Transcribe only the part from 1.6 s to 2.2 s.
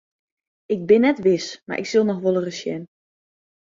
mar ik sil